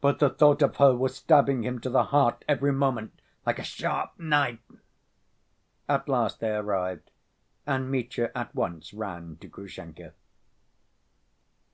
[0.00, 3.62] But the thought of her was stabbing him to the heart every moment, like a
[3.62, 4.64] sharp knife.
[5.86, 7.10] At last they arrived,
[7.66, 10.14] and Mitya at once ran to Grushenka.